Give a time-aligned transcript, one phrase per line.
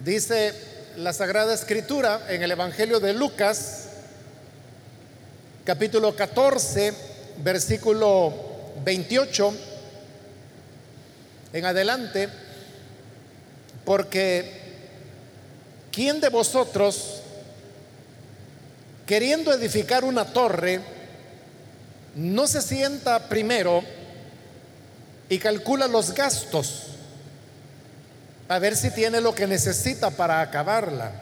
[0.00, 0.54] Dice
[0.96, 3.86] la Sagrada Escritura en el Evangelio de Lucas,
[5.64, 6.94] capítulo 14,
[7.38, 8.32] versículo
[8.84, 9.54] 28
[11.52, 12.28] en adelante,
[13.84, 14.52] porque
[15.90, 17.22] ¿quién de vosotros,
[19.04, 20.80] queriendo edificar una torre,
[22.14, 23.82] no se sienta primero
[25.28, 26.97] y calcula los gastos
[28.48, 31.12] a ver si tiene lo que necesita para acabarla?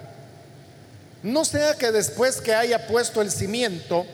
[1.23, 4.07] No sea que después que haya puesto el cimiento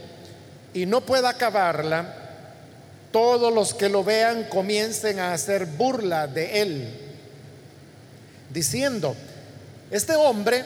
[0.72, 2.14] y no pueda acabarla,
[3.10, 6.88] todos los que lo vean comiencen a hacer burla de él,
[8.50, 9.14] diciendo,
[9.90, 10.64] este hombre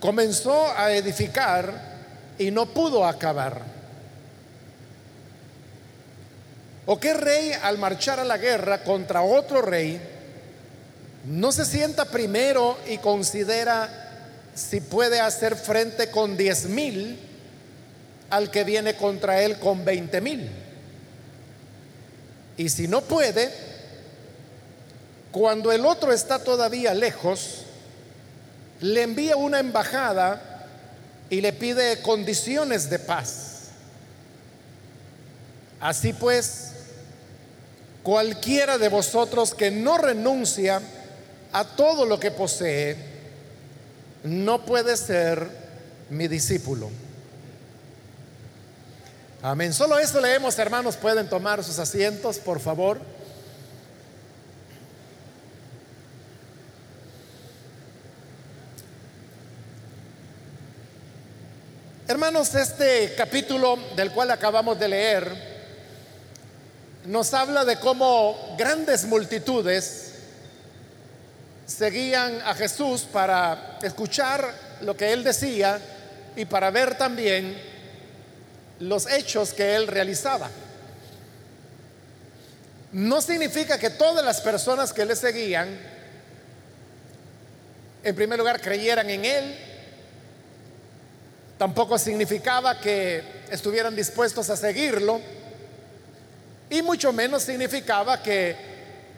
[0.00, 1.72] comenzó a edificar
[2.36, 3.60] y no pudo acabar.
[6.84, 10.00] ¿O qué rey al marchar a la guerra contra otro rey
[11.24, 13.88] no se sienta primero y considera
[14.54, 17.18] si puede hacer frente con diez mil
[18.30, 20.50] al que viene contra él con veinte mil?
[22.56, 23.50] Y si no puede,
[25.30, 27.62] cuando el otro está todavía lejos,
[28.80, 30.66] le envía una embajada
[31.30, 33.68] y le pide condiciones de paz.
[35.80, 36.72] Así pues,
[38.02, 40.82] cualquiera de vosotros que no renuncia
[41.52, 42.96] a todo lo que posee,
[44.24, 45.46] no puede ser
[46.10, 46.90] mi discípulo.
[49.42, 49.72] Amén.
[49.72, 50.96] Solo eso leemos, hermanos.
[50.96, 53.00] Pueden tomar sus asientos, por favor.
[62.06, 65.52] Hermanos, este capítulo del cual acabamos de leer
[67.06, 70.01] nos habla de cómo grandes multitudes
[71.72, 75.80] seguían a Jesús para escuchar lo que él decía
[76.36, 77.56] y para ver también
[78.80, 80.50] los hechos que él realizaba.
[82.92, 85.78] No significa que todas las personas que le seguían,
[88.04, 89.58] en primer lugar, creyeran en él.
[91.56, 95.20] Tampoco significaba que estuvieran dispuestos a seguirlo
[96.68, 98.71] y mucho menos significaba que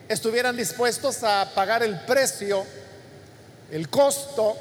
[0.09, 2.65] estuvieran dispuestos a pagar el precio,
[3.71, 4.57] el costo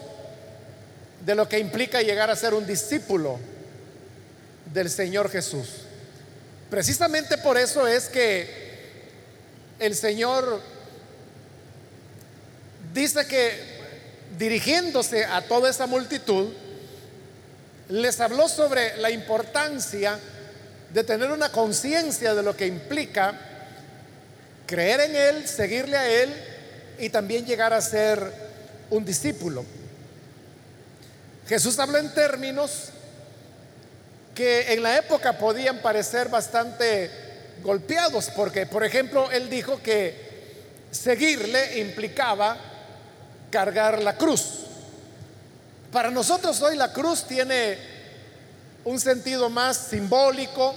[1.26, 3.40] de lo que implica llegar a ser un discípulo
[4.74, 5.68] del Señor Jesús.
[6.70, 8.64] Precisamente por eso es que
[9.80, 10.62] el Señor
[12.94, 13.74] dice que
[14.38, 16.50] dirigiéndose a toda esa multitud,
[17.90, 20.18] les habló sobre la importancia
[20.94, 23.53] de tener una conciencia de lo que implica
[24.74, 26.34] creer en Él, seguirle a Él
[26.98, 28.34] y también llegar a ser
[28.90, 29.64] un discípulo.
[31.48, 32.90] Jesús habló en términos
[34.34, 37.12] que en la época podían parecer bastante
[37.62, 40.16] golpeados, porque por ejemplo Él dijo que
[40.90, 42.58] seguirle implicaba
[43.52, 44.62] cargar la cruz.
[45.92, 47.78] Para nosotros hoy la cruz tiene
[48.86, 50.74] un sentido más simbólico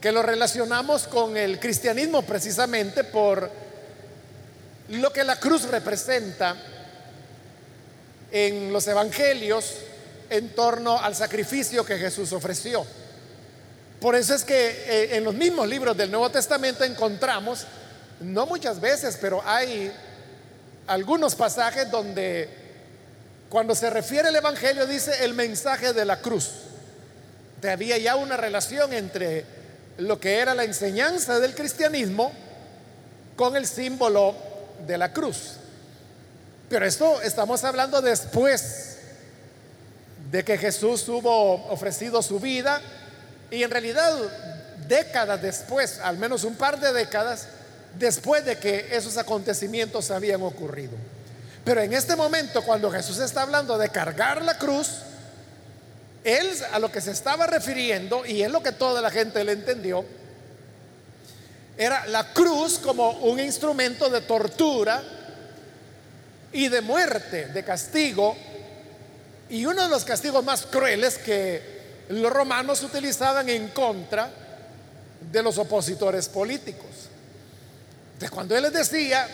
[0.00, 3.50] que lo relacionamos con el cristianismo precisamente por
[4.88, 6.56] lo que la cruz representa
[8.30, 9.74] en los evangelios
[10.30, 12.84] en torno al sacrificio que Jesús ofreció.
[14.00, 17.64] Por eso es que eh, en los mismos libros del Nuevo Testamento encontramos,
[18.20, 19.92] no muchas veces, pero hay
[20.86, 22.48] algunos pasajes donde
[23.48, 26.50] cuando se refiere al Evangelio dice el mensaje de la cruz
[27.70, 29.44] había ya una relación entre
[29.98, 32.32] lo que era la enseñanza del cristianismo
[33.36, 34.34] con el símbolo
[34.86, 35.54] de la cruz.
[36.68, 38.96] Pero esto estamos hablando después
[40.30, 42.80] de que Jesús hubo ofrecido su vida
[43.50, 44.12] y en realidad
[44.88, 47.46] décadas después, al menos un par de décadas
[47.98, 50.92] después de que esos acontecimientos habían ocurrido.
[51.64, 54.88] Pero en este momento, cuando Jesús está hablando de cargar la cruz,
[56.26, 59.52] él a lo que se estaba refiriendo, y es lo que toda la gente le
[59.52, 60.04] entendió,
[61.78, 65.02] era la cruz como un instrumento de tortura
[66.52, 68.36] y de muerte, de castigo,
[69.48, 71.62] y uno de los castigos más crueles que
[72.08, 74.28] los romanos utilizaban en contra
[75.30, 76.90] de los opositores políticos.
[78.18, 79.28] De cuando él les decía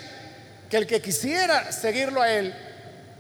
[0.69, 2.55] que el que quisiera seguirlo a él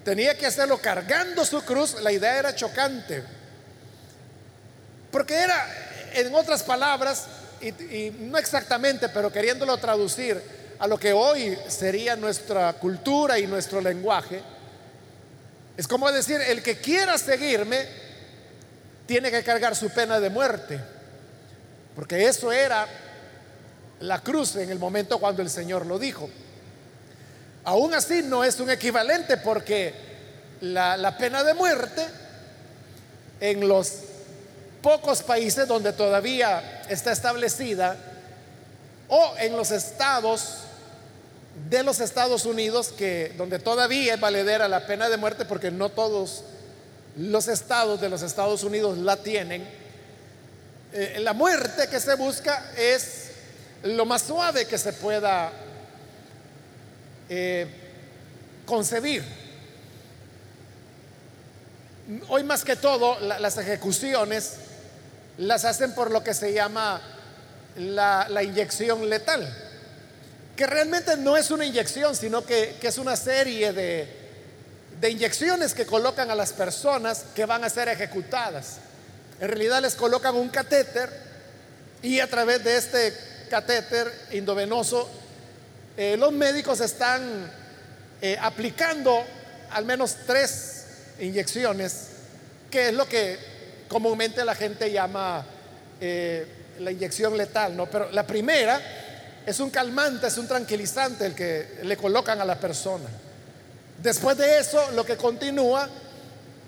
[0.04, 3.22] tenía que hacerlo cargando su cruz, la idea era chocante
[5.12, 5.66] porque era,
[6.14, 7.26] en otras palabras,
[7.60, 10.42] y, no exactamente, pero queriéndolo traducir
[10.78, 14.42] a lo que hoy sería nuestra cultura y nuestro lenguaje,
[15.74, 17.86] Es como decir, el que quiera seguirme
[19.06, 20.78] tiene que cargar su pena de muerte.
[21.96, 22.86] Porque eso era
[24.00, 26.28] la cruz en el momento cuando el Señor lo dijo.
[27.64, 29.94] Aún así no es un equivalente porque
[30.60, 32.06] la, la pena de muerte
[33.40, 34.11] en los
[34.82, 37.96] pocos países donde todavía está establecida
[39.08, 40.58] o en los estados
[41.68, 45.90] de los Estados Unidos que donde todavía es valedera la pena de muerte porque no
[45.90, 46.42] todos
[47.16, 49.66] los estados de los Estados Unidos la tienen.
[50.92, 53.30] Eh, la muerte que se busca es
[53.84, 55.52] lo más suave que se pueda
[57.28, 57.66] eh,
[58.66, 59.22] concebir.
[62.28, 64.56] Hoy más que todo las ejecuciones
[65.38, 67.00] las hacen por lo que se llama
[67.76, 69.48] la, inyección letal,
[70.56, 74.08] que realmente no es una inyección, sino que, es una serie de,
[75.00, 78.76] de inyecciones que colocan a las personas que van a ser ejecutadas.
[79.40, 81.10] En realidad les colocan un catéter
[82.02, 83.14] y a través de este
[83.48, 85.08] catéter indovenoso,
[85.96, 87.50] eh, los médicos están
[88.20, 89.22] eh, aplicando
[89.70, 90.84] al menos tres
[91.20, 92.08] inyecciones,
[92.70, 93.51] que es lo que
[93.92, 95.44] comúnmente la gente llama
[96.00, 96.46] eh,
[96.78, 97.86] la inyección letal, ¿no?
[97.86, 98.80] Pero la primera
[99.44, 103.04] es un calmante, es un tranquilizante el que le colocan a la persona.
[104.02, 105.88] Después de eso, lo que continúa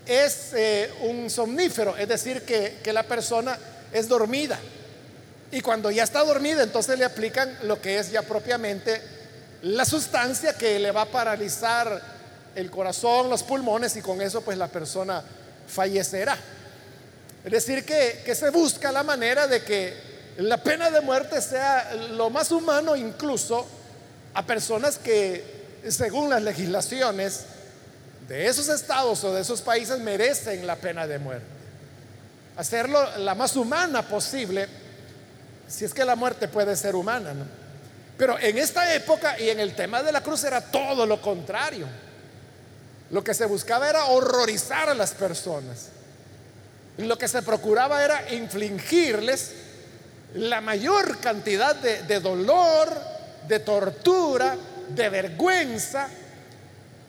[0.05, 3.57] es eh, un somnífero, es decir, que, que la persona
[3.91, 4.59] es dormida.
[5.51, 9.01] Y cuando ya está dormida, entonces le aplican lo que es ya propiamente
[9.63, 11.99] la sustancia que le va a paralizar
[12.53, 15.23] el corazón, los pulmones y con eso pues la persona
[15.67, 16.37] fallecerá.
[17.45, 19.93] Es decir, que, se busca la manera de que
[20.37, 23.67] la pena de muerte sea lo más humano incluso
[24.33, 25.43] a personas que,
[25.87, 27.41] según las legislaciones
[28.27, 31.45] de esos estados o de esos países, merecen la pena de muerte.
[32.57, 34.67] Hacerlo la más humana posible,
[35.67, 37.31] si es que la muerte puede ser humana.
[38.17, 41.85] Pero en esta época y en el tema de la cruz era todo lo contrario.
[43.11, 45.89] Lo que se buscaba era horrorizar a las personas.
[46.97, 49.51] Lo que se procuraba era infligirles
[50.35, 52.89] la mayor cantidad de, dolor,
[53.47, 54.57] de tortura,
[54.89, 56.09] de vergüenza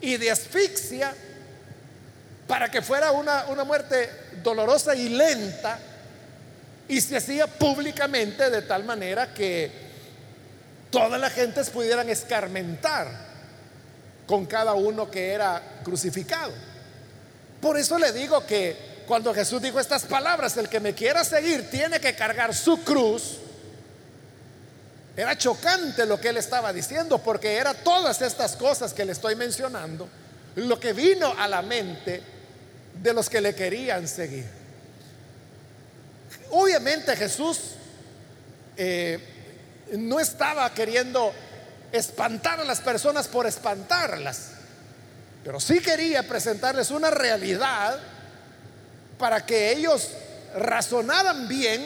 [0.00, 1.14] y de asfixia
[2.46, 4.10] para que fuera una, una muerte
[4.42, 5.78] dolorosa y lenta
[6.88, 9.70] y se hacía públicamente de tal manera que
[10.90, 13.26] todas las gentes pudieran escarmentar
[14.26, 16.52] con cada uno que era crucificado.
[17.60, 21.70] Por eso le digo que cuando Jesús dijo estas palabras, el que me quiera seguir
[21.70, 23.38] tiene que cargar su cruz,
[25.16, 29.34] era chocante lo que él estaba diciendo, porque era todas estas cosas que le estoy
[29.34, 30.08] mencionando,
[30.56, 32.22] lo que vino a la mente
[33.02, 34.46] de los que le querían seguir.
[36.50, 37.72] Obviamente Jesús
[38.76, 39.18] eh,
[39.92, 41.32] no estaba queriendo
[41.92, 44.50] espantar a las personas por espantarlas,
[45.44, 47.98] pero sí quería presentarles una realidad
[49.18, 50.10] para que ellos
[50.54, 51.84] razonaran bien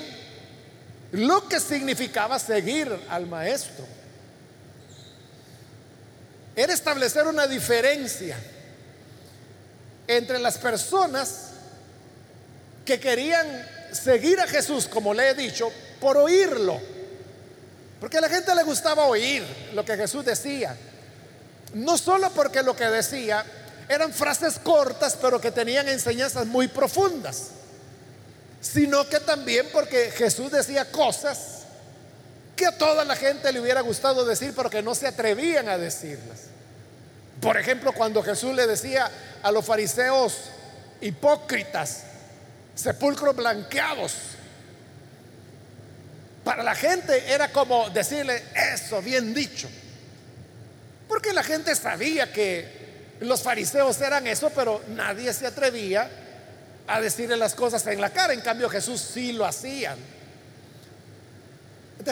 [1.13, 3.85] lo que significaba seguir al maestro.
[6.55, 8.37] Era establecer una diferencia
[10.07, 11.51] entre las personas
[12.85, 13.47] que querían
[13.93, 15.71] seguir a Jesús, como le he dicho,
[16.01, 16.81] por oírlo.
[18.01, 19.45] Porque a la gente le gustaba oír
[19.75, 20.77] lo que Jesús decía.
[21.75, 23.45] No solo porque lo que decía
[23.91, 27.49] eran frases cortas, pero que tenían enseñanzas muy profundas,
[28.61, 31.63] sino que también porque Jesús decía cosas
[32.55, 35.77] que a toda la gente le hubiera gustado decir, pero que no se atrevían a
[35.77, 36.43] decirlas.
[37.41, 39.11] Por ejemplo, cuando Jesús le decía
[39.43, 40.37] a los fariseos
[41.01, 42.05] hipócritas,
[42.77, 44.13] sepulcros blanqueados,
[46.45, 48.41] para la gente era como decirle
[48.73, 49.69] eso, bien dicho.
[51.09, 52.80] Porque la gente sabía que
[53.21, 56.09] los fariseos eran eso, pero nadie se atrevía
[56.87, 58.33] a decirle las cosas en la cara.
[58.33, 59.97] En cambio Jesús sí lo hacía.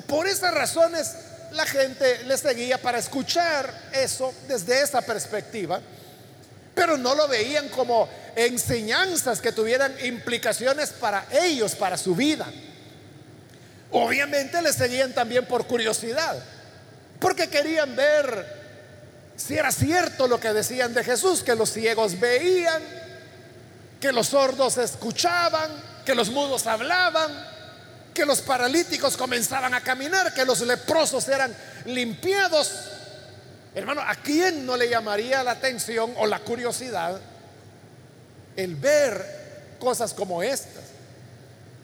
[0.06, 1.14] por esas razones
[1.52, 5.80] la gente le seguía para escuchar eso desde esa perspectiva,
[6.74, 12.46] pero no lo veían como enseñanzas que tuvieran implicaciones para ellos, para su vida.
[13.90, 16.38] Obviamente le seguían también por curiosidad,
[17.18, 18.57] porque querían ver
[19.38, 22.82] si era cierto lo que decían de Jesús, que los ciegos veían,
[23.98, 25.70] que los sordos escuchaban,
[26.04, 27.32] que los mudos hablaban,
[28.12, 32.70] que los paralíticos comenzaban a caminar, que los leprosos eran limpiados.
[33.74, 37.18] Hermano, ¿a quién no le llamaría la atención o la curiosidad
[38.58, 40.82] el ver cosas como estas.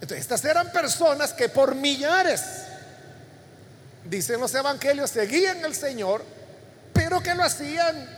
[0.01, 2.43] Entonces, estas eran personas que por millares,
[4.05, 6.25] dicen los evangelios, seguían al Señor,
[7.23, 8.09] que lo hacían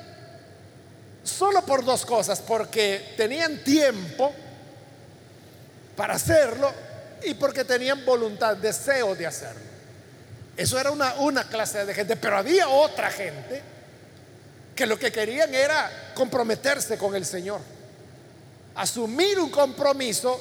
[1.22, 4.32] solo por dos cosas, porque tenían tiempo
[5.96, 6.72] para hacerlo
[7.22, 9.66] y porque tenían voluntad, deseo de hacerlo.
[10.56, 13.62] Eso era una, una clase de gente, pero había otra gente
[14.74, 17.60] que lo que querían era comprometerse con el Señor,
[18.74, 20.40] asumir un compromiso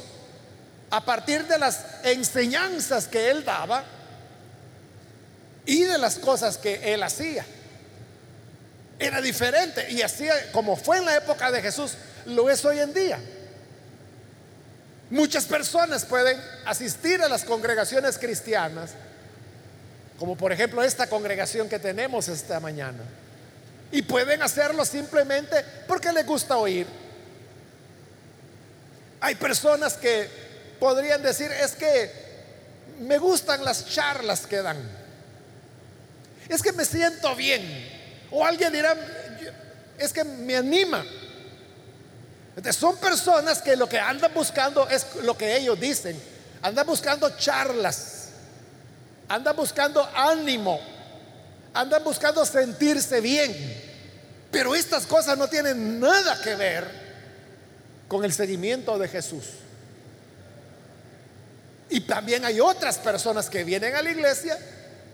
[0.90, 3.84] a partir de las enseñanzas que Él daba
[5.66, 7.46] y de las cosas que Él hacía.
[8.98, 12.94] Era diferente y hacía como fue en la época de Jesús, lo es hoy en
[12.94, 13.20] día.
[15.10, 18.92] Muchas personas pueden asistir a las congregaciones cristianas,
[20.18, 23.04] como por ejemplo esta congregación que tenemos esta mañana,
[23.92, 26.88] y pueden hacerlo simplemente porque les gusta oír.
[29.20, 30.28] Hay personas que
[30.80, 32.12] podrían decir, es que
[33.00, 34.78] me gustan las charlas que dan,
[36.50, 37.95] es que me siento bien,
[38.36, 38.96] o alguien dirá,
[39.98, 41.04] es que me anima
[42.72, 46.20] son personas que lo que andan buscando es lo que ellos dicen.
[46.62, 48.30] Andan buscando charlas.
[49.28, 50.80] Andan buscando ánimo.
[51.74, 53.54] Andan buscando sentirse bien.
[54.52, 57.06] Pero estas cosas no tienen nada que ver
[58.08, 59.46] con el seguimiento de Jesús.
[61.90, 64.58] Y también hay otras personas que vienen a la iglesia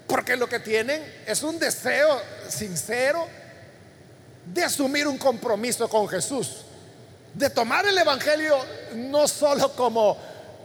[0.07, 3.27] porque lo que tienen es un deseo sincero
[4.45, 6.65] de asumir un compromiso con Jesús
[7.33, 8.57] de tomar el Evangelio
[8.95, 10.17] no solo como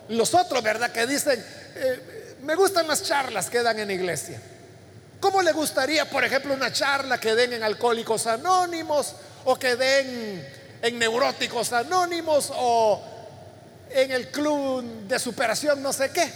[0.09, 0.91] los otros, ¿verdad?
[0.91, 1.45] Que dicen,
[1.77, 4.41] eh, me gustan las charlas que dan en iglesia.
[5.21, 9.15] ¿Cómo le gustaría, por ejemplo, una charla que den en Alcohólicos Anónimos
[9.45, 10.47] o que den
[10.83, 13.03] en Neuróticos Anónimos o
[13.91, 16.31] en el club de superación no sé qué?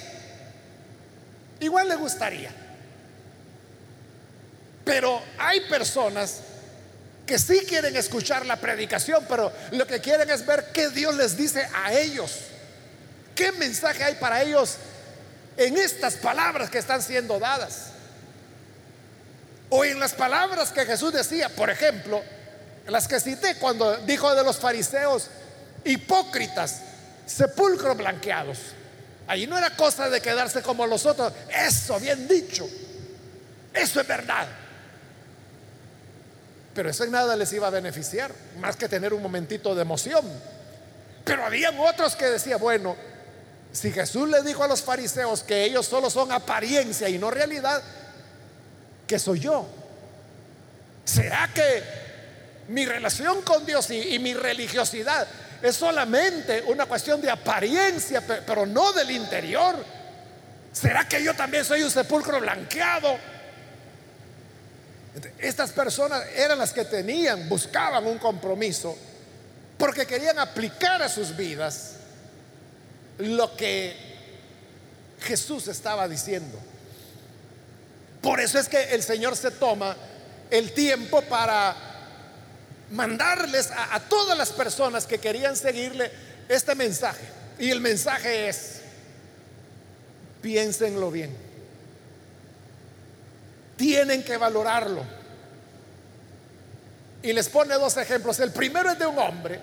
[1.61, 2.51] Igual le gustaría.
[4.85, 6.41] Pero hay personas
[7.27, 11.37] que sí quieren escuchar la predicación, pero lo que quieren es ver qué Dios les
[11.37, 12.39] dice a ellos.
[13.35, 14.77] ¿Qué mensaje hay para ellos
[15.57, 17.93] en estas palabras que están siendo dadas?
[19.69, 22.21] O en las palabras que Jesús decía, por ejemplo,
[22.89, 25.29] las que cité cuando dijo de los fariseos,
[25.85, 26.81] hipócritas,
[27.27, 28.59] sepulcros blanqueados.
[29.29, 31.33] Ahí no era cosa de quedarse como los otros.
[31.49, 32.69] Eso, bien dicho.
[33.73, 34.49] Eso es verdad.
[36.81, 40.25] Pero eso en nada les iba a beneficiar, más que tener un momentito de emoción.
[41.27, 42.97] Pero habían otros que decían, bueno,
[43.71, 47.83] si Jesús le dijo a los fariseos que ellos solo son apariencia y no realidad,
[49.07, 49.67] ¿qué soy yo?
[51.05, 51.83] ¿Será que
[52.69, 55.29] mi relación con Dios y, y mi religiosidad
[55.61, 59.77] es solamente una cuestión de apariencia, pero no del interior?
[60.73, 63.19] ¿Será que yo también soy un sepulcro blanqueado?
[65.39, 68.97] Estas personas eran las que tenían, buscaban un compromiso,
[69.77, 71.95] porque querían aplicar a sus vidas
[73.19, 73.97] lo que
[75.21, 76.59] Jesús estaba diciendo.
[78.23, 79.97] Por eso es que el Señor se toma
[80.51, 81.75] el tiempo para
[82.91, 86.11] mandarles a, todas las personas que querían seguirle
[86.49, 87.25] este mensaje.
[87.59, 88.81] Y el mensaje es,
[90.41, 91.50] piénsenlo bien
[93.81, 95.03] tienen que valorarlo.
[97.23, 98.39] Y les pone dos ejemplos.
[98.41, 99.59] El primero es de un hombre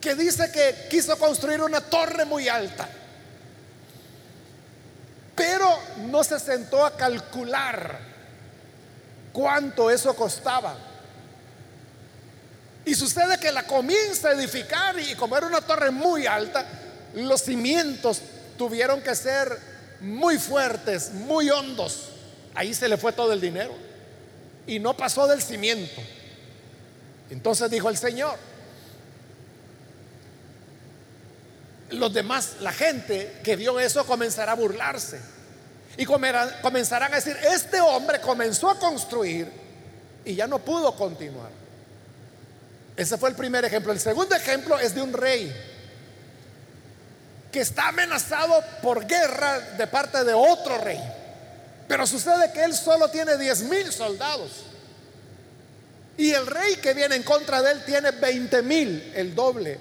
[0.00, 2.88] que dice que quiso construir una torre muy alta,
[5.34, 5.76] pero
[6.08, 7.98] no se sentó a calcular
[9.32, 10.76] cuánto eso costaba.
[12.84, 16.64] Y sucede que la comienza a edificar y como era una torre muy alta,
[17.14, 18.20] los cimientos
[18.56, 19.58] tuvieron que ser
[20.00, 22.13] muy fuertes, muy hondos.
[22.54, 23.74] Ahí se le fue todo el dinero.
[24.66, 26.00] Y no pasó del cimiento.
[27.30, 28.38] Entonces dijo el Señor,
[31.90, 35.20] los demás, la gente que vio eso comenzará a burlarse.
[35.96, 39.48] Y comenzarán a decir, este hombre comenzó a construir
[40.24, 41.50] y ya no pudo continuar.
[42.96, 43.92] Ese fue el primer ejemplo.
[43.92, 45.54] El segundo ejemplo es de un rey
[47.52, 51.00] que está amenazado por guerra de parte de otro rey.
[51.88, 54.64] Pero sucede que él solo tiene 10 mil soldados.
[56.16, 59.78] Y el rey que viene en contra de él tiene 20 mil, el doble.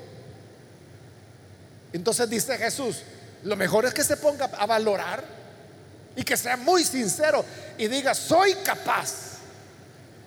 [1.93, 2.97] Entonces dice Jesús,
[3.43, 5.23] lo mejor es que se ponga a valorar
[6.15, 7.45] y que sea muy sincero
[7.77, 9.33] y diga, soy capaz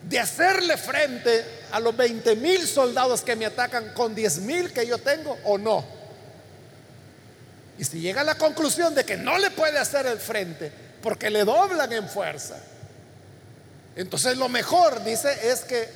[0.08, 4.86] de hacerle frente a los 20 mil soldados que me atacan con 10 mil que
[4.86, 5.84] yo tengo o no.
[7.78, 11.30] Y si llega a la conclusión de que no le puede hacer el frente porque
[11.30, 12.56] le doblan en fuerza,
[13.94, 15.88] entonces lo mejor, dice, es que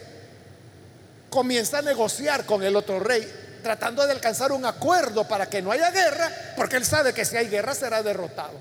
[1.29, 3.29] comienza a negociar con el otro rey,
[3.61, 7.37] tratando de alcanzar un acuerdo para que no haya guerra, porque él sabe que si
[7.37, 8.57] hay guerra será derrotado.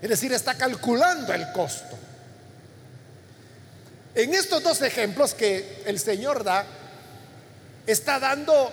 [0.00, 1.98] Es decir, está calculando el costo.
[4.14, 6.64] En estos dos ejemplos que el Señor da,
[7.86, 8.72] está dando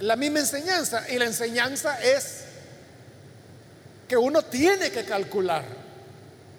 [0.00, 1.08] la misma enseñanza.
[1.08, 2.40] Y la enseñanza es
[4.08, 5.79] que uno tiene que calcular,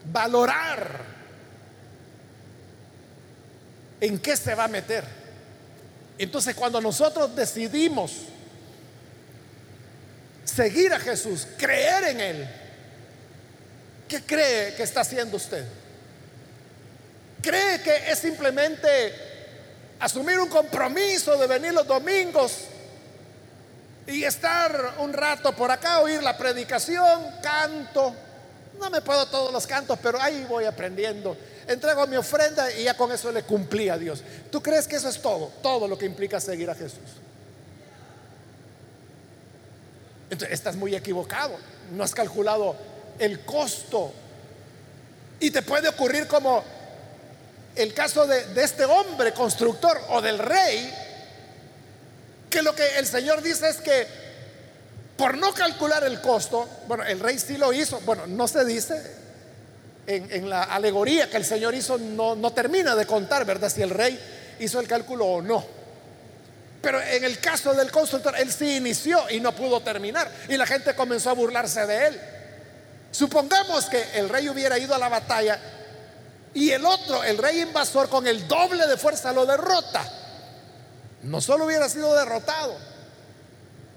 [0.06, 1.06] valorar
[4.00, 5.04] en qué se va a meter.
[6.18, 8.12] Entonces cuando nosotros decidimos
[10.44, 12.50] seguir a Jesús, creer en Él,
[14.08, 15.66] ¿qué cree que está haciendo usted?
[17.42, 19.14] ¿Cree que es simplemente
[20.00, 22.66] asumir un compromiso de venir los domingos
[24.08, 28.16] y estar un rato por acá, oír la predicación, canto?
[28.82, 31.38] No me puedo todos los cantos, pero ahí voy aprendiendo.
[31.68, 34.24] Entrego mi ofrenda y ya con eso le cumplí a Dios.
[34.52, 35.52] ¿Tú crees que eso es todo?
[35.62, 36.98] Todo lo que implica seguir a Jesús.
[40.32, 41.56] Entonces, estás muy equivocado.
[41.92, 42.76] No has calculado
[43.20, 44.12] el costo.
[45.40, 46.64] Y te puede ocurrir como
[47.76, 50.92] el caso de, este hombre constructor o del rey,
[52.50, 54.21] que lo que el Señor dice es que
[55.22, 59.00] por no calcular el costo, bueno, el rey sí lo hizo, bueno, no se dice
[60.08, 63.70] en, la alegoría que el Señor hizo, no, no termina de contar, ¿verdad?
[63.70, 64.20] Si el rey
[64.60, 65.64] hizo el cálculo o no.
[66.82, 70.28] Pero en el caso del constructor, él sí inició y no pudo terminar.
[70.50, 72.22] Y la gente comenzó a burlarse de él.
[73.12, 75.60] Supongamos que el rey hubiera ido a la batalla
[76.56, 80.04] y el otro, el rey invasor, con el doble de fuerza lo derrota.
[81.22, 82.76] No solo hubiera sido derrotado,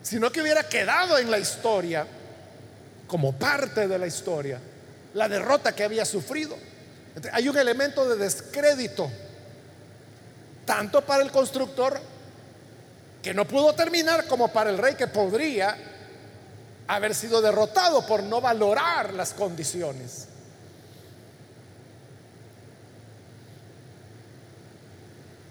[0.05, 2.07] sino que hubiera quedado en la historia
[3.09, 4.61] como parte de la historia
[5.15, 6.57] la derrota que había sufrido.
[7.33, 9.11] hay un elemento de descrédito,
[10.67, 11.99] tanto para el constructor
[13.23, 15.77] que no pudo terminar como para el rey que podría
[16.87, 20.29] haber sido derrotado por no valorar las condiciones.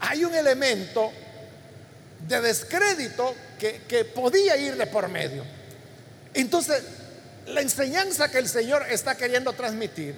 [0.05, 1.11] hay un elemento
[2.27, 3.33] de descrédito
[3.87, 5.43] que, podía ir de por medio.
[6.33, 6.83] Entonces,
[7.47, 10.15] la enseñanza que el Señor está queriendo transmitir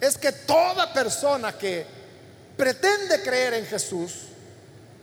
[0.00, 1.86] es que toda persona que
[2.56, 4.26] pretende creer en Jesús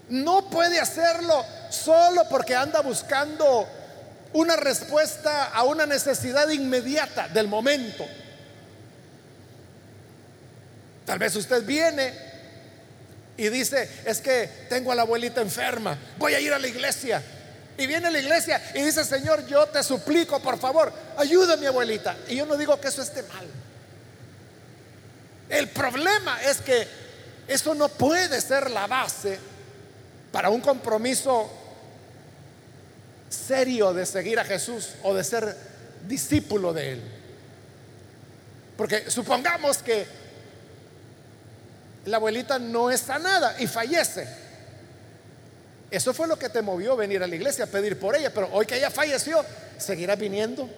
[0.10, 3.68] no puede hacerlo solo porque anda buscando
[4.34, 8.06] una respuesta a una necesidad inmediata del momento.
[11.06, 12.29] Tal vez usted viene
[13.40, 17.24] y dice, es que tengo a la abuelita enferma, voy a ir a la iglesia.
[17.78, 21.58] Y viene a la iglesia y dice, Señor, yo te suplico, por favor, ayuda a
[21.58, 22.18] mi abuelita.
[22.28, 23.48] Y yo no digo que eso esté mal.
[25.48, 26.86] El problema es que
[27.48, 29.40] eso no puede ser la base
[30.34, 31.50] para un compromiso
[33.30, 35.56] serio de seguir a Jesús o de ser
[36.06, 37.02] discípulo de Él.
[38.76, 40.19] Porque supongamos que
[42.06, 44.28] la abuelita no está nada y fallece.
[45.92, 48.50] Eso fue lo que te movió venir a la iglesia a pedir por ella, pero
[48.52, 49.44] hoy que ella falleció,
[49.78, 50.70] seguirá viniendo.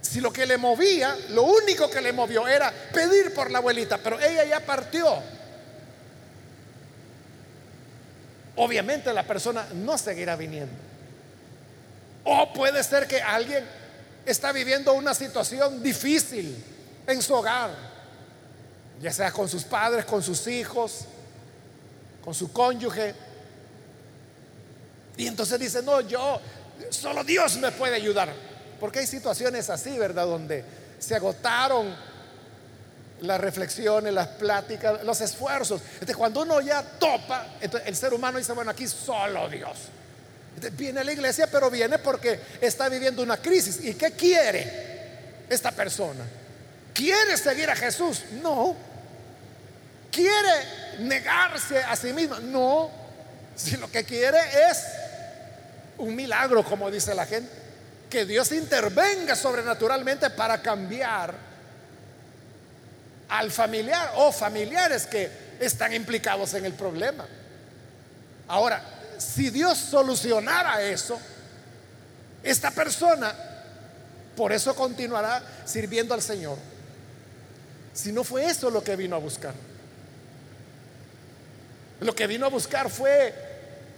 [0.00, 3.98] Si lo que le movía, lo único que le movió era pedir por la abuelita,
[3.98, 5.20] pero ella ya partió.
[8.56, 10.72] Obviamente la persona no seguirá viniendo.
[12.24, 13.64] O puede ser que alguien
[14.24, 16.56] está viviendo una situación difícil
[17.06, 17.97] en su hogar
[19.00, 21.04] ya sea con sus padres, con sus hijos,
[22.24, 23.14] con su cónyuge.
[25.16, 26.40] Y entonces dice, no, yo,
[26.90, 28.32] solo Dios me puede ayudar.
[28.80, 30.26] Porque hay situaciones así, ¿verdad?
[30.26, 30.64] Donde
[30.98, 31.94] se agotaron
[33.20, 35.80] las reflexiones, las pláticas, los esfuerzos.
[35.94, 39.76] Entonces, cuando uno ya topa, el ser humano dice, bueno, aquí solo Dios.
[40.72, 43.80] viene a la iglesia, pero viene porque está viviendo una crisis.
[43.82, 46.24] ¿Y qué quiere esta persona?
[46.94, 48.24] ¿Quiere seguir a Jesús?
[48.42, 48.87] No
[50.10, 52.40] quiere negarse a sí misma.
[52.40, 52.90] No,
[53.54, 54.38] si lo que quiere
[54.70, 54.84] es
[55.98, 57.50] un milagro, como dice la gente,
[58.08, 61.34] que Dios intervenga sobrenaturalmente para cambiar
[63.28, 67.26] al familiar o familiares que están implicados en el problema.
[68.46, 68.82] Ahora,
[69.18, 71.20] si Dios solucionara eso,
[72.42, 73.34] esta persona
[74.36, 76.56] por eso continuará sirviendo al Señor.
[77.92, 79.52] Si no fue eso lo que vino a buscar.
[82.00, 83.34] Lo que vino a buscar fue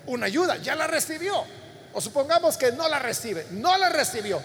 [0.07, 1.45] una ayuda, ya la recibió.
[1.93, 4.41] O supongamos que no la recibe, no la recibió.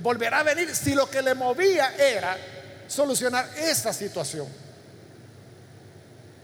[0.00, 2.36] Volverá a venir si lo que le movía era
[2.88, 4.46] solucionar esa situación.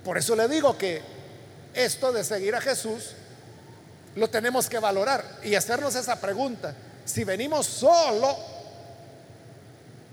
[0.05, 1.01] Por eso le digo que
[1.75, 3.13] esto de seguir a Jesús
[4.15, 6.75] lo tenemos que valorar y hacernos esa pregunta.
[7.05, 8.37] Si venimos solo,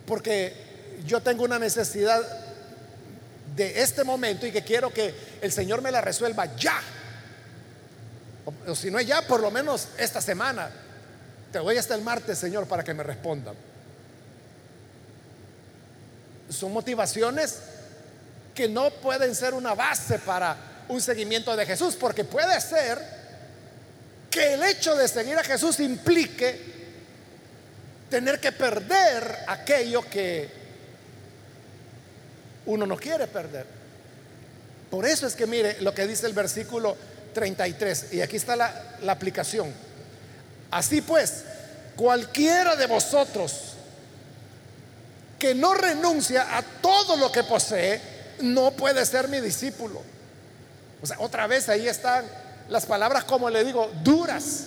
[0.05, 2.21] porque yo tengo una necesidad
[3.59, 6.81] de este momento y que quiero que el Señor me la resuelva ya.
[8.65, 10.71] O, si no es ya, por lo menos esta semana.
[11.51, 13.55] Te voy hasta el martes, Señor, para que me respondan.
[16.49, 17.59] Son motivaciones
[18.55, 22.97] que no pueden ser una base para un seguimiento de Jesús, porque puede ser
[24.31, 26.79] que el hecho de seguir a Jesús implique
[28.09, 30.58] tener que perder aquello que
[32.69, 33.65] uno no quiere perder.
[34.89, 36.95] Por eso es que mire lo que dice el versículo
[37.33, 39.71] 33, y aquí está la, la aplicación.
[40.71, 41.43] Así pues,
[41.95, 43.73] cualquiera de vosotros
[45.37, 48.01] que no renuncia a todo lo que posee,
[48.41, 50.01] no puede ser mi discípulo.
[51.01, 52.25] O sea, otra vez ahí están
[52.67, 54.65] las palabras, como le digo, duras,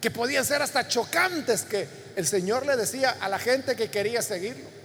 [0.00, 4.22] que podían ser hasta chocantes que el Señor le decía a la gente que quería
[4.22, 4.76] seguirlo.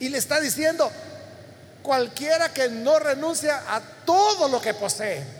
[0.00, 0.90] Y le está diciendo,
[1.82, 5.38] cualquiera que no renuncia a todo lo que posee.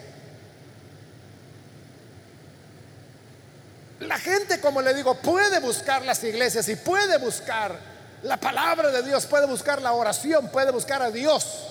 [4.01, 7.79] La gente, como le digo, puede buscar las iglesias y puede buscar
[8.23, 11.67] la palabra de Dios, puede buscar la oración, puede buscar a Dios,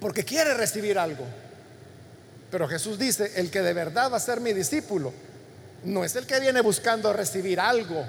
[0.00, 1.24] porque quiere recibir algo.
[2.50, 5.12] Pero Jesús dice, el que de verdad va a ser mi discípulo,
[5.84, 8.04] no es el que viene buscando recibir algo,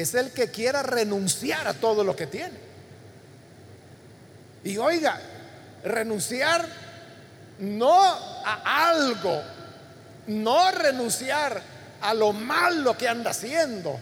[0.00, 2.58] es el que quiera renunciar a todo lo que tiene.
[4.64, 5.20] Y oiga,
[5.84, 6.66] renunciar
[7.58, 9.42] no a algo,
[10.26, 11.60] no renunciar
[12.00, 13.98] a lo malo que anda haciendo,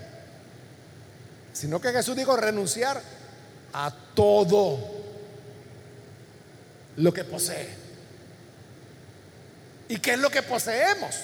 [1.53, 3.01] sino que Jesús dijo renunciar
[3.73, 4.79] a todo
[6.97, 7.87] lo que posee.
[9.89, 11.15] ¿Y qué es lo que poseemos?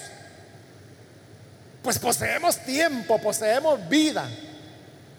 [1.81, 4.29] Pues poseemos tiempo, poseemos vida,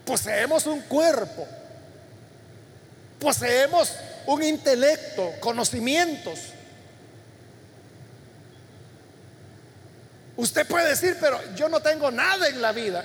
[0.05, 1.47] poseemos un cuerpo,
[3.19, 3.93] poseemos
[4.27, 6.39] un intelecto, conocimientos.
[10.37, 13.05] Usted puede decir, pero yo no tengo nada en la vida.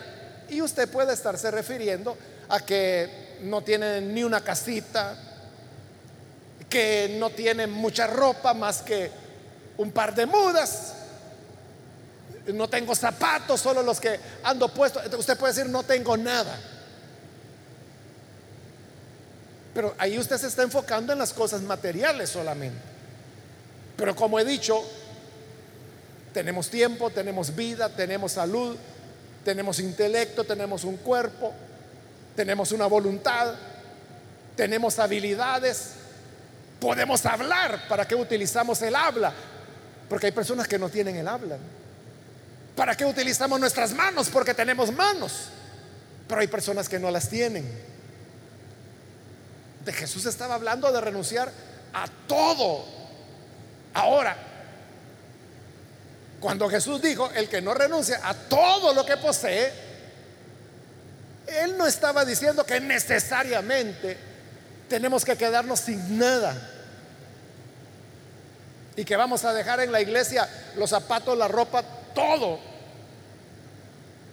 [0.49, 2.17] Y usted puede estarse refiriendo
[2.49, 5.15] a que no tiene ni una casita,
[6.67, 9.12] que no tiene mucha ropa más que
[9.77, 10.93] un par de mudas.
[12.47, 15.03] No tengo zapatos, solo los que ando puestos.
[15.13, 16.59] Usted puede decir, no tengo nada.
[19.79, 22.81] Pero ahí usted se está enfocando en las cosas materiales solamente.
[23.95, 24.83] Pero como he dicho,
[26.33, 28.75] tenemos tiempo, tenemos vida, tenemos salud,
[29.45, 31.53] tenemos intelecto, tenemos un cuerpo,
[32.35, 33.53] tenemos una voluntad,
[34.57, 35.91] tenemos habilidades,
[36.81, 37.87] podemos hablar.
[37.87, 39.31] ¿Para qué utilizamos el habla?
[40.09, 41.57] Porque hay personas que no tienen el habla.
[42.75, 44.27] ¿Para qué utilizamos nuestras manos?
[44.27, 45.45] Porque tenemos manos.
[46.27, 47.88] Pero hay personas que no las tienen.
[49.85, 51.51] De Jesús estaba hablando de renunciar
[51.93, 52.85] a todo.
[53.93, 54.37] Ahora,
[56.39, 59.71] cuando Jesús dijo, el que no renuncia a todo lo que posee,
[61.47, 64.17] Él no estaba diciendo que necesariamente
[64.87, 66.55] tenemos que quedarnos sin nada.
[68.95, 72.59] Y que vamos a dejar en la iglesia los zapatos, la ropa, todo.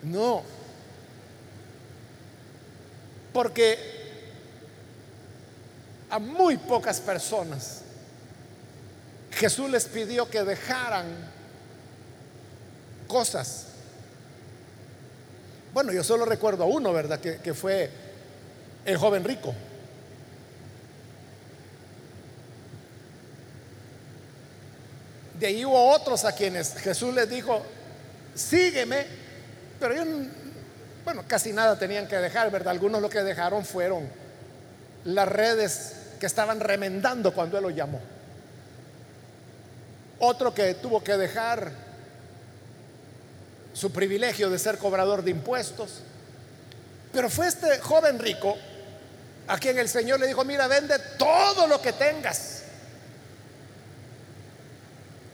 [0.02, 0.42] No.
[3.32, 3.95] Porque
[6.11, 7.83] a muy pocas personas
[9.37, 11.07] Jesús les pidió que dejaran
[13.07, 13.66] cosas.
[15.75, 17.21] Bueno, yo solo recuerdo a uno, ¿verdad?
[17.21, 17.90] Que, que fue
[18.87, 19.55] el joven rico.
[25.38, 27.62] De ahí hubo otros a quienes Jesús les dijo,
[28.35, 29.05] sígueme,
[29.79, 30.29] pero ellos,
[31.05, 32.71] bueno, casi nada tenían que dejar, ¿verdad?
[32.71, 34.09] Algunos lo que dejaron fueron
[35.05, 38.00] las redes que estaban remendando cuando Él lo llamó.
[40.18, 41.70] Otro que tuvo que dejar
[43.72, 46.00] su privilegio de ser cobrador de impuestos.
[47.12, 48.57] Pero fue este joven rico
[49.46, 52.62] a quien el Señor le dijo, mira, vende todo lo que tengas.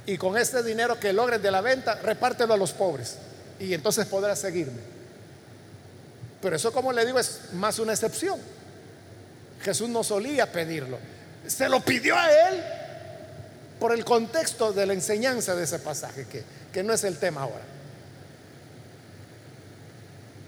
[0.05, 3.19] Y con este dinero que logres de la venta, repártelo a los pobres.
[3.61, 4.81] Y entonces podrás seguirme.
[6.41, 8.41] Pero eso, como le digo, es más una excepción.
[9.63, 10.99] Jesús no solía pedirlo.
[11.47, 12.63] Se lo pidió a él
[13.81, 17.43] por el contexto de la enseñanza de ese pasaje, que, que no es el tema
[17.43, 17.65] ahora.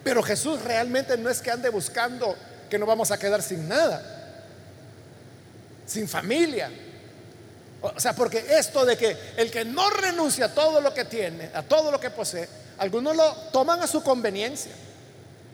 [0.04, 2.36] Pero Jesús realmente no es que ande buscando
[2.68, 4.02] que no vamos a quedar sin nada,
[5.86, 6.70] sin familia.
[7.80, 11.50] O sea, porque esto de que el que no renuncia a todo lo que tiene,
[11.54, 12.48] a todo lo que posee,
[12.78, 14.72] algunos lo toman a su conveniencia.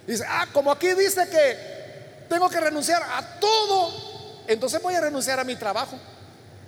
[0.06, 1.69] Dice, ah, como aquí dice que
[2.30, 3.92] tengo que renunciar a todo,
[4.46, 5.98] entonces voy a renunciar a mi trabajo.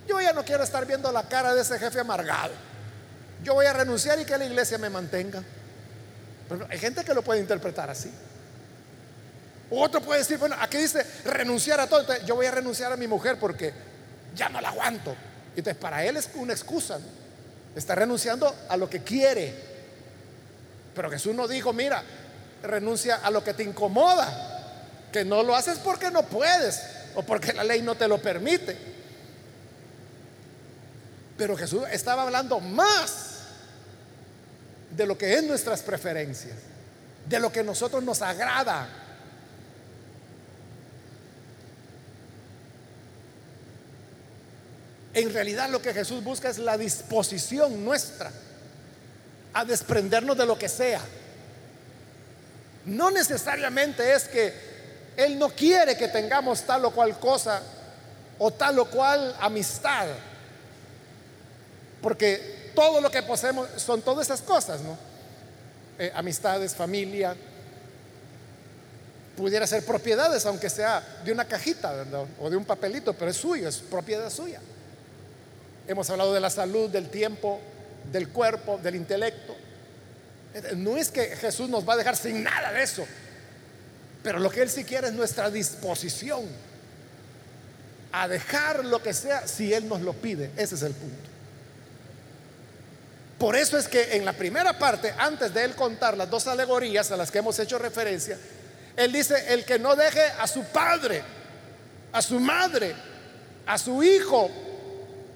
[0.05, 2.51] Yo ya no quiero estar viendo la cara de ese jefe amargado.
[3.43, 5.41] Yo voy a renunciar y que la iglesia me mantenga.
[6.49, 8.11] Pero hay gente que lo puede interpretar así.
[9.69, 12.05] Otro puede decir, bueno, aquí dice renunciar a todo.
[12.25, 13.73] yo voy a renunciar a mi mujer porque
[14.35, 15.15] ya no la aguanto.
[15.55, 16.99] Entonces, para él es una excusa.
[17.73, 19.55] Está renunciando a lo que quiere.
[20.93, 22.03] Pero Jesús no dijo, mira,
[22.63, 24.52] renuncia a lo que te incomoda.
[25.13, 26.81] Que no lo haces porque no puedes
[27.15, 28.75] o porque la ley no te lo permite.
[31.37, 33.33] Pero Jesús estaba hablando más
[34.89, 36.55] de lo que es nuestras preferencias,
[37.27, 38.87] de lo que a nosotros nos agrada.
[45.13, 48.31] En realidad lo que Jesús busca es la disposición nuestra
[49.53, 51.01] a desprendernos de lo que sea.
[52.85, 54.72] No necesariamente es que
[55.17, 57.61] Él no quiere que tengamos tal o cual cosa
[58.39, 60.07] o tal o cual amistad.
[62.01, 64.97] Porque todo lo que poseemos son todas esas cosas, ¿no?
[65.99, 67.35] Eh, amistades, familia,
[69.37, 72.05] pudiera ser propiedades, aunque sea de una cajita
[72.39, 74.59] o de un papelito, pero es suyo, es propiedad suya.
[75.87, 77.59] Hemos hablado de la salud, del tiempo,
[78.11, 79.55] del cuerpo, del intelecto.
[80.75, 83.05] No es que Jesús nos va a dejar sin nada de eso,
[84.23, 86.45] pero lo que Él sí quiere es nuestra disposición
[88.13, 90.51] a dejar lo que sea si Él nos lo pide.
[90.55, 91.29] Ese es el punto.
[93.37, 97.11] Por eso es que en la primera parte, antes de Él contar las dos alegorías
[97.11, 98.37] a las que hemos hecho referencia,
[98.95, 101.21] Él dice, el que no deje a su padre,
[102.13, 102.95] a su madre,
[103.65, 104.49] a su hijo,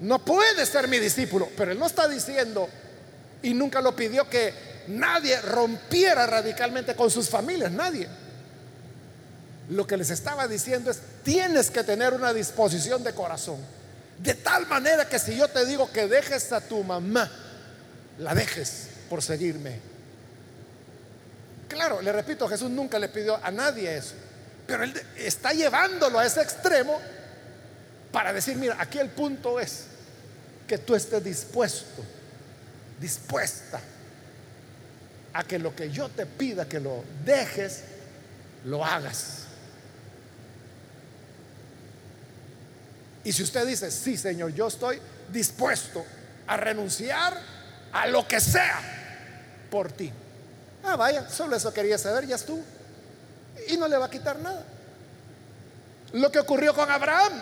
[0.00, 1.48] no puede ser mi discípulo.
[1.56, 2.68] Pero Él no está diciendo,
[3.42, 4.54] y nunca lo pidió, que
[4.86, 8.08] nadie rompiera radicalmente con sus familias, nadie.
[9.70, 13.58] Lo que les estaba diciendo es, tienes que tener una disposición de corazón.
[14.18, 17.30] De tal manera que si yo te digo que dejes a tu mamá,
[18.18, 19.78] la dejes por seguirme.
[21.68, 24.14] Claro, le repito, Jesús nunca le pidió a nadie eso.
[24.66, 27.00] Pero él está llevándolo a ese extremo
[28.10, 29.84] para decir, mira, aquí el punto es
[30.66, 32.02] que tú estés dispuesto,
[33.00, 33.80] dispuesta
[35.32, 37.82] a que lo que yo te pida que lo dejes,
[38.64, 39.47] lo hagas.
[43.24, 45.00] Y si usted dice, sí, Señor, yo estoy
[45.30, 46.04] dispuesto
[46.46, 47.38] a renunciar
[47.92, 48.80] a lo que sea
[49.70, 50.12] por ti.
[50.84, 52.62] Ah, vaya, solo eso quería saber, ya estuvo.
[53.68, 54.64] Y no le va a quitar nada.
[56.12, 57.32] Lo que ocurrió con Abraham.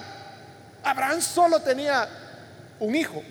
[0.83, 2.09] Abraham solo tenía
[2.79, 3.23] un hijo,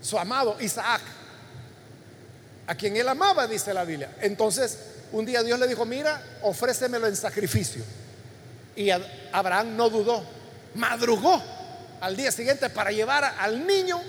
[0.00, 1.02] su amado Isaac
[2.70, 4.12] a quien él amaba, dice la Biblia.
[4.20, 4.78] Entonces,
[5.10, 7.82] un día Dios le dijo, mira, ofrécemelo en sacrificio.
[8.76, 8.90] Y
[9.32, 10.22] Abraham no dudó,
[10.74, 11.42] madrugó
[12.00, 14.00] al día siguiente para llevar al niño,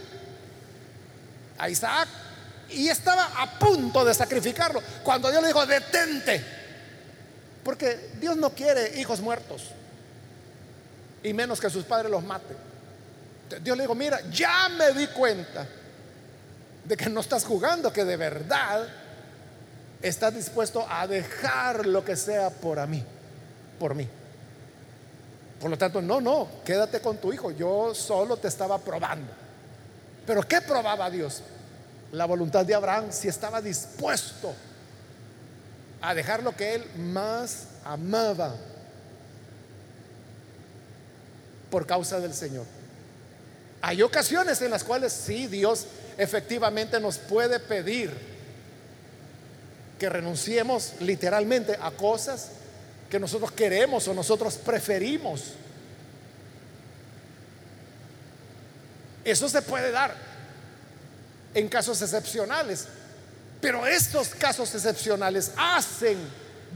[1.58, 2.08] a Isaac,
[2.69, 4.82] y estaba a punto de sacrificarlo.
[5.04, 6.43] Cuando Dios le dijo, detente,
[7.63, 9.67] porque Dios no quiere hijos muertos,
[11.24, 12.58] y menos que sus padres los maten.
[13.62, 15.67] Dios le dijo, mira, ya me di cuenta
[16.86, 18.88] de que no estás jugando, que de verdad
[20.02, 23.04] estás dispuesto a dejar lo que sea por mí,
[23.78, 24.08] por mí.
[25.62, 27.52] Por lo tanto, no, no, quédate con tu hijo.
[27.52, 29.32] Yo solo te estaba probando.
[30.26, 31.43] Pero ¿qué probaba Dios?
[32.12, 34.54] La voluntad de Abraham si estaba dispuesto
[36.02, 38.56] a dejar lo que él más amaba
[41.69, 42.65] por causa del Señor.
[43.84, 45.86] Hay ocasiones en las cuales sí, Dios
[46.17, 48.12] efectivamente nos puede pedir
[50.00, 52.50] que renunciemos literalmente a cosas
[53.12, 55.52] que nosotros queremos o nosotros preferimos.
[59.26, 60.15] Eso se puede dar
[61.54, 62.88] en casos excepcionales,
[63.60, 66.17] pero estos casos excepcionales hacen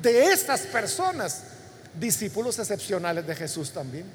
[0.02, 1.44] de estas personas
[1.98, 4.06] discípulos excepcionales de Jesús también.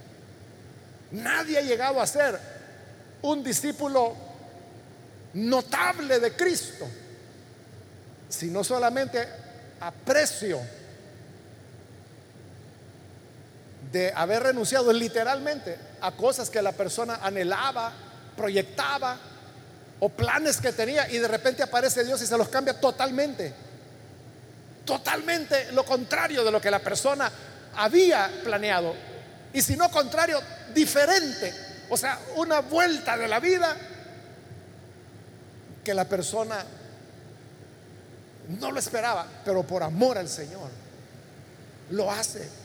[1.13, 2.39] Nadie ha llegado a ser
[3.23, 4.15] un discípulo
[5.33, 6.87] notable de Cristo,
[8.29, 9.27] sino solamente
[9.81, 10.61] aprecio
[13.93, 17.93] de haber renunciado literalmente a cosas que la persona anhelaba,
[18.37, 19.19] proyectaba
[19.99, 23.53] o planes que tenía y de repente aparece Dios y se los cambia totalmente.
[24.85, 27.31] Totalmente lo contrario de lo que la persona
[27.77, 28.95] había planeado.
[29.53, 30.41] Y si no contrario,
[30.73, 31.53] diferente.
[31.89, 33.77] O sea, una vuelta de la vida
[35.85, 36.65] que la persona
[38.61, 40.71] no lo esperaba, pero por amor al Señor
[41.91, 42.60] lo hace.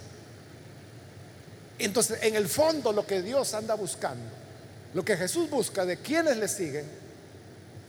[1.78, 4.30] Entonces, en el fondo lo que Dios anda buscando,
[4.94, 6.86] lo que Jesús busca de quienes le siguen,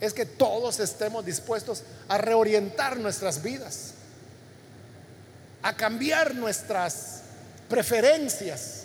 [0.00, 3.92] es que todos estemos dispuestos a reorientar nuestras vidas,
[5.62, 7.20] a cambiar nuestras
[7.68, 8.82] preferencias,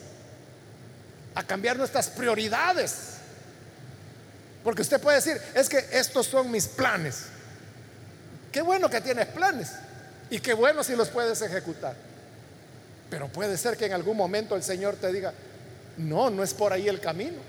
[1.35, 2.93] a cambiar nuestras prioridades.
[4.63, 7.23] Porque usted puede decir, es que estos son mis planes.
[8.51, 9.71] Qué bueno que tienes planes
[10.29, 11.95] y qué bueno si los puedes ejecutar.
[13.11, 15.33] Pero puede ser que en algún momento el Señor te diga,
[15.97, 17.39] no, no es por ahí el camino.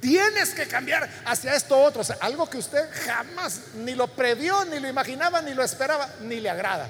[0.00, 2.00] Tienes que cambiar hacia esto otro.
[2.00, 6.08] O sea, algo que usted jamás ni lo previó, ni lo imaginaba, ni lo esperaba,
[6.22, 6.88] ni le agrada.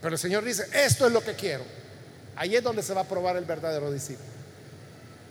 [0.00, 1.64] Pero el Señor dice, esto es lo que quiero.
[2.36, 4.30] Ahí es donde se va a probar el verdadero discípulo.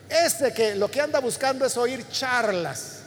[0.10, 2.99] Este que lo que anda buscando es oír charlas.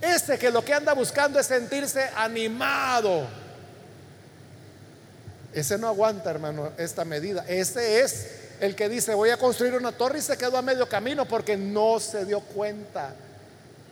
[0.00, 3.41] Este que lo que anda buscando es sentirse animado
[5.52, 7.44] ese no aguanta, hermano, esta medida.
[7.46, 8.26] Ese es
[8.60, 11.56] el que dice, voy a construir una torre y se quedó a medio camino porque
[11.56, 13.14] no se dio cuenta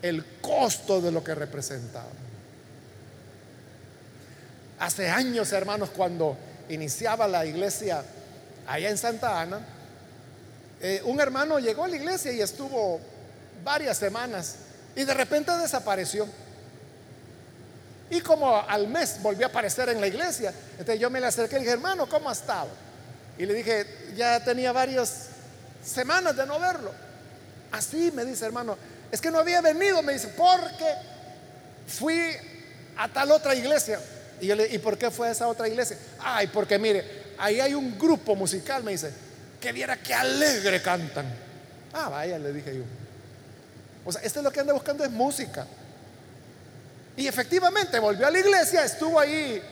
[0.03, 2.09] el costo de lo que representaba.
[4.79, 6.37] Hace años, hermanos, cuando
[6.69, 8.03] iniciaba la iglesia
[8.67, 9.61] allá en Santa Ana,
[10.81, 13.01] eh, un hermano llegó a la iglesia y estuvo
[13.63, 14.57] varias semanas
[14.97, 16.27] y de repente desapareció.
[18.11, 21.57] Y como al mes volvió a aparecer en la iglesia, entonces yo me le acerqué
[21.57, 22.69] y le dije, hermano, ¿cómo ha estado?
[23.39, 25.29] Y le dije, ya tenía varias
[25.85, 26.93] semanas de no verlo.
[27.71, 28.77] Así me dice, hermano,
[29.13, 30.95] es que no había venido, me dice, porque
[31.87, 32.21] fui
[32.97, 34.01] a tal otra iglesia.
[34.41, 35.97] Y yo le ¿y por qué fue a esa otra iglesia?
[36.19, 39.13] Ay, porque mire, ahí hay un grupo musical, me dice,
[39.61, 41.27] que viera qué alegre cantan.
[41.93, 42.83] Ah, vaya, le dije yo.
[44.05, 45.67] O sea, este es lo que anda buscando es música.
[47.17, 49.63] Y efectivamente volvió a la iglesia, estuvo ahí,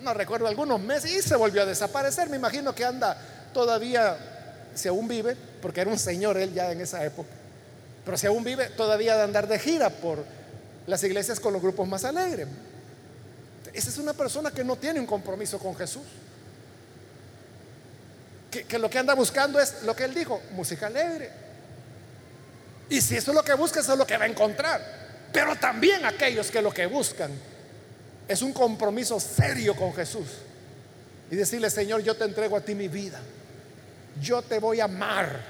[0.00, 2.28] no, recuerdo, algunos meses y se volvió a desaparecer.
[2.28, 3.16] Me imagino que anda
[3.52, 4.16] todavía,
[4.74, 7.30] si aún vive, porque era un señor él ya en esa época,
[8.04, 10.24] pero si aún vive, todavía de andar de gira por
[10.86, 12.46] las iglesias con los grupos más alegres.
[13.72, 16.04] Esa es una persona que no tiene un compromiso con Jesús.
[18.50, 21.30] Que, que, lo que anda buscando es lo que él dijo, música alegre.
[22.88, 25.05] Y si eso es lo que busca, eso es lo que va a encontrar.
[25.32, 27.30] Pero también aquellos que lo que buscan
[28.28, 30.26] es un compromiso serio con Jesús.
[31.30, 33.20] Y decirle, Señor, yo te entrego a ti mi vida.
[34.20, 35.40] Yo te voy a amar.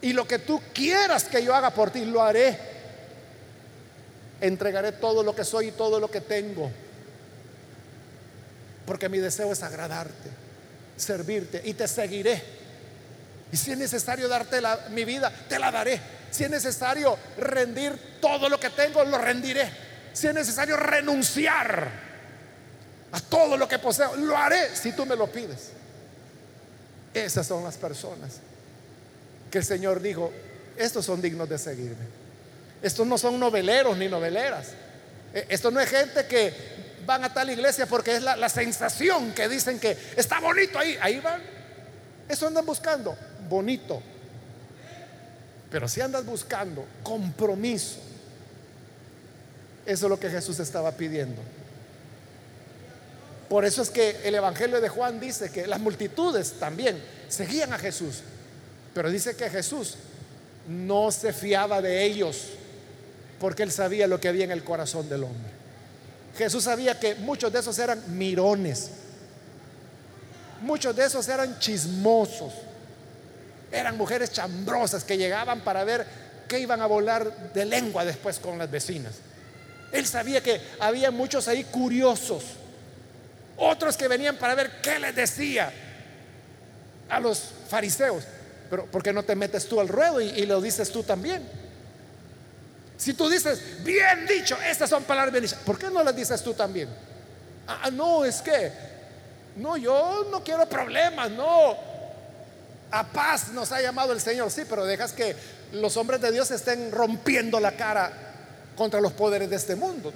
[0.00, 2.58] Y lo que tú quieras que yo haga por ti, lo haré.
[4.40, 6.70] Entregaré todo lo que soy y todo lo que tengo.
[8.86, 10.28] Porque mi deseo es agradarte,
[10.96, 12.42] servirte y te seguiré.
[13.50, 15.98] Y si es necesario darte mi vida, te la daré.
[16.34, 19.70] Si es necesario rendir todo lo que tengo, lo rendiré.
[20.12, 21.88] Si es necesario renunciar
[23.12, 25.70] a todo lo que poseo, lo haré si tú me lo pides.
[27.14, 28.40] Esas son las personas
[29.48, 30.32] que el Señor dijo,
[30.76, 32.04] estos son dignos de seguirme.
[32.82, 34.70] Estos no son noveleros ni noveleras.
[35.32, 36.52] E, esto no es gente que
[37.06, 40.98] van a tal iglesia porque es la, la sensación que dicen que está bonito ahí.
[41.00, 41.40] Ahí van.
[42.28, 43.16] Eso andan buscando.
[43.48, 44.02] Bonito.
[45.74, 47.96] Pero si andas buscando compromiso,
[49.84, 51.42] eso es lo que Jesús estaba pidiendo.
[53.48, 57.78] Por eso es que el Evangelio de Juan dice que las multitudes también seguían a
[57.80, 58.20] Jesús,
[58.94, 59.96] pero dice que Jesús
[60.68, 62.50] no se fiaba de ellos
[63.40, 65.50] porque él sabía lo que había en el corazón del hombre.
[66.38, 68.90] Jesús sabía que muchos de esos eran mirones,
[70.60, 72.52] muchos de esos eran chismosos,
[73.74, 76.06] eran mujeres chambrosas que llegaban para ver
[76.48, 79.14] qué iban a volar de lengua después con las vecinas.
[79.92, 82.44] Él sabía que había muchos ahí curiosos,
[83.56, 85.72] otros que venían para ver qué les decía
[87.08, 88.24] a los fariseos.
[88.70, 91.46] Pero ¿por qué no te metes tú al ruedo y, lo dices tú también?
[92.96, 96.42] Si tú dices, bien dicho, estas son palabras bien dichas, ¿por qué no las dices
[96.42, 96.88] tú también?
[97.66, 98.72] Ah, no, es que,
[99.56, 101.76] no, yo no quiero problemas, no,
[102.94, 105.34] a paz nos ha llamado el Señor, sí, pero dejas que
[105.72, 108.12] los hombres de Dios estén rompiendo la cara
[108.76, 110.12] contra los poderes de este mundo.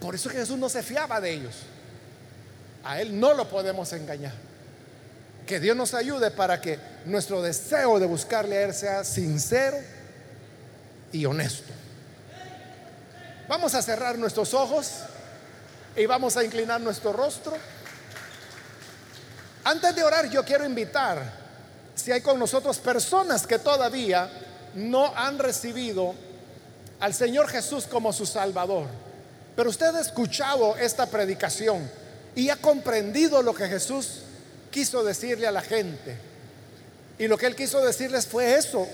[0.00, 1.56] Por eso Jesús no se fiaba de ellos.
[2.84, 4.32] A Él no lo podemos engañar.
[5.44, 9.76] Que Dios nos ayude para que nuestro deseo de buscarle a Él sea sincero
[11.10, 11.72] y honesto.
[13.48, 15.00] Vamos a cerrar nuestros ojos
[15.96, 17.54] y vamos a inclinar nuestro rostro.
[19.64, 21.22] Antes de orar, yo quiero invitar,
[21.94, 24.30] si hay con nosotros personas que todavía
[24.74, 26.14] no han recibido
[27.00, 28.86] al Señor Jesús como su Salvador,
[29.56, 31.90] pero usted ha escuchado esta predicación
[32.34, 34.20] y ha comprendido lo que Jesús
[34.70, 36.16] quiso decirle a la gente.
[37.18, 38.86] Y lo que él quiso decirles fue eso.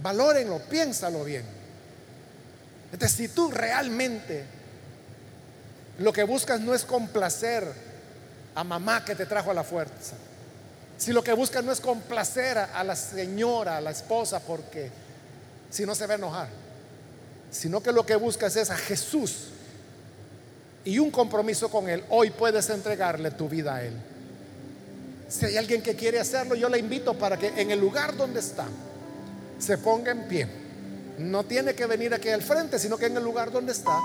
[0.00, 1.44] Valórenlo, piénsalo bien.
[2.92, 4.44] Entonces, si tú realmente
[5.98, 7.66] lo que buscas no es complacer
[8.58, 10.16] a mamá que te trajo a la fuerza,
[10.96, 14.90] si lo que buscas no es complacer a la señora, a la esposa, porque
[15.70, 16.48] si no se va a enojar,
[17.52, 19.50] sino que lo que buscas es a Jesús
[20.84, 23.94] y un compromiso con Él, hoy puedes entregarle tu vida a Él.
[25.28, 28.40] Si hay alguien que quiere hacerlo, yo le invito para que en el lugar donde
[28.40, 28.66] está
[29.56, 30.48] se ponga en pie.
[31.18, 34.00] No tiene que venir aquí al frente, sino que en el lugar donde está,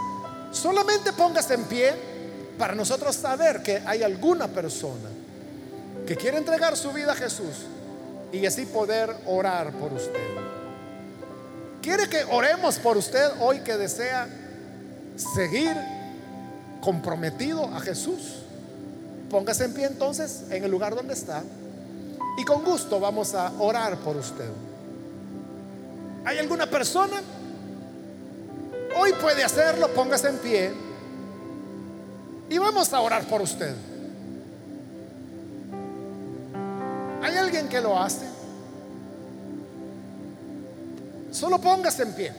[0.51, 2.12] solamente póngase en pie
[2.57, 5.09] para nosotros saber que hay alguna persona
[6.05, 7.65] que quiere entregar su vida a Jesús
[8.31, 10.19] y así poder orar por usted.
[11.81, 14.27] ¿Quiere que oremos por usted hoy que desea
[15.15, 15.75] seguir
[16.81, 18.39] comprometido a Jesús?
[19.29, 21.43] Póngase en pie entonces en el lugar donde está
[22.37, 24.49] y con gusto vamos a orar por usted.
[26.25, 27.21] ¿Hay alguna persona?
[28.95, 30.71] Hoy puede hacerlo, póngase en pie
[32.53, 33.73] y vamos a orar por usted.
[37.23, 38.27] ¿Hay alguien que lo hace?
[41.31, 42.31] Solo póngase en pie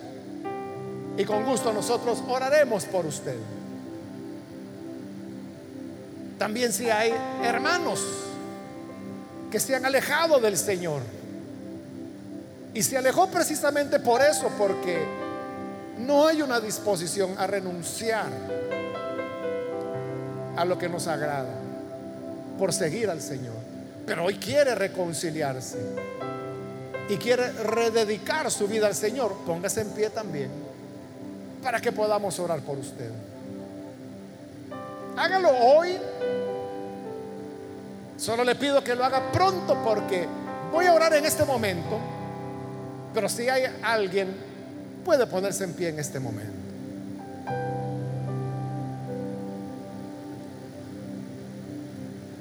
[1.18, 3.34] y con gusto nosotros oraremos por usted.
[6.38, 7.12] También si hay
[7.42, 8.00] hermanos
[9.50, 11.02] que se han alejado del Señor.
[12.72, 14.96] Y se alejó precisamente por eso, porque
[15.98, 18.28] no hay una disposición a renunciar
[20.56, 21.54] a lo que nos agrada
[22.58, 23.56] por seguir al Señor.
[24.06, 25.78] Pero hoy quiere reconciliarse
[27.08, 29.34] y quiere rededicar su vida al Señor.
[29.46, 30.50] Póngase en pie también
[31.62, 33.10] para que podamos orar por usted.
[35.16, 35.96] Hágalo hoy.
[38.16, 40.26] Solo le pido que lo haga pronto porque
[40.72, 41.98] voy a orar en este momento.
[43.12, 44.34] Pero si hay alguien,
[45.04, 46.63] puede ponerse en pie en este momento.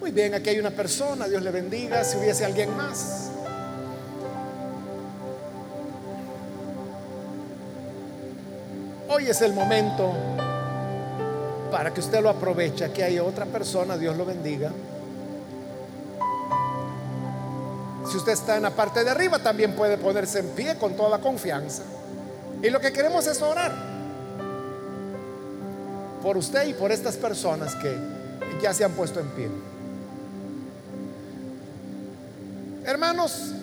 [0.04, 2.04] Muy bien, aquí hay una persona, Dios le bendiga.
[2.04, 3.30] Si hubiese alguien más.
[9.08, 10.12] Hoy es el momento
[11.72, 12.84] para que usted lo aproveche.
[12.84, 14.74] Aquí hay otra persona, Dios lo bendiga.
[18.12, 21.20] Si usted está en la parte de arriba, también puede ponerse en pie con toda
[21.20, 21.84] confianza.
[22.62, 23.74] Y lo que queremos es orar
[26.22, 27.96] por usted y por estas personas que
[28.62, 29.73] ya se han puesto en pie.
[32.94, 33.54] Hermanos,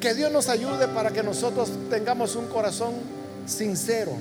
[0.00, 2.94] que Dios nos ayude para que nosotros tengamos un corazón
[3.44, 4.12] sincero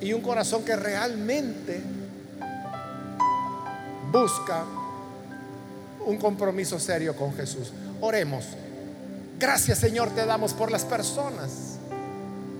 [0.00, 1.80] y un corazón que realmente
[4.10, 4.64] busca
[6.04, 7.72] un compromiso serio con Jesús.
[8.00, 8.44] Oremos.
[9.38, 11.78] Gracias Señor te damos por las personas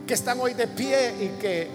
[0.07, 1.69] que están hoy de pie y que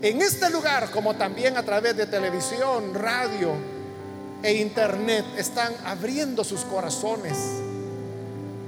[0.00, 3.75] en este lugar, como también a través de televisión, radio
[4.42, 7.36] e internet, están abriendo sus corazones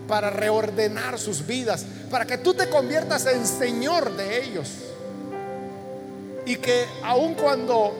[0.08, 4.68] para reordenar sus vidas, para que tú te conviertas en Señor de ellos
[6.46, 7.92] y que aun cuando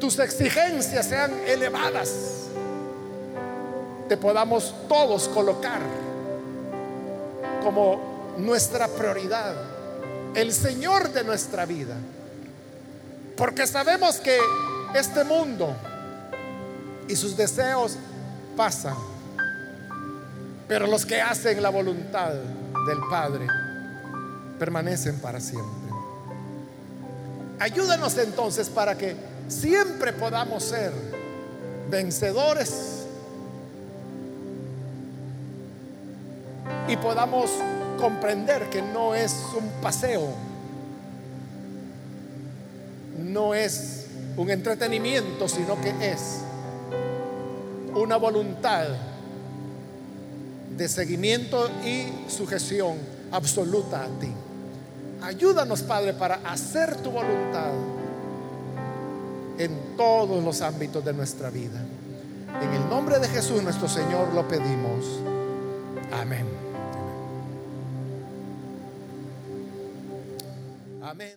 [0.00, 2.10] tus exigencias sean elevadas,
[4.08, 5.80] te podamos todos colocar
[7.62, 9.54] como nuestra prioridad,
[10.34, 11.96] el Señor de nuestra vida.
[13.36, 14.38] Porque sabemos que
[14.94, 15.74] este mundo
[17.08, 17.96] y sus deseos
[18.56, 18.96] pasan,
[20.68, 22.32] pero los que hacen la voluntad
[22.86, 23.46] del Padre
[24.58, 25.70] permanecen para siempre.
[27.58, 29.16] Ayúdanos entonces para que
[29.48, 30.92] siempre podamos ser
[31.90, 33.04] vencedores
[36.88, 37.50] y podamos
[37.98, 40.28] comprender que no es un paseo,
[43.18, 46.40] no es un entretenimiento, sino que es
[47.94, 48.86] una voluntad
[50.76, 52.98] de seguimiento y sujeción
[53.30, 54.32] absoluta a ti.
[55.22, 57.72] Ayúdanos, Padre, para hacer tu voluntad
[59.58, 61.80] en todos los ámbitos de nuestra vida.
[62.60, 65.20] En el nombre de Jesús nuestro Señor lo pedimos.
[66.12, 66.46] Amén.
[71.02, 71.32] Amén.